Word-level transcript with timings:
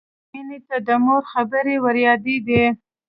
مینې 0.31 0.57
ته 0.67 0.77
د 0.87 0.89
مور 1.05 1.21
خبرې 1.33 1.75
وریادېدې 1.85 2.63